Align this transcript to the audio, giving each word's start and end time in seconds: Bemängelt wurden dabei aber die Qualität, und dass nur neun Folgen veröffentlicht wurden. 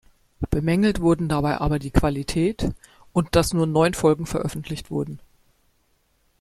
Bemängelt 0.49 0.99
wurden 0.99 1.29
dabei 1.29 1.59
aber 1.61 1.77
die 1.77 1.91
Qualität, 1.91 2.73
und 3.13 3.35
dass 3.35 3.53
nur 3.53 3.67
neun 3.67 3.93
Folgen 3.93 4.25
veröffentlicht 4.25 4.89
wurden. 4.89 5.19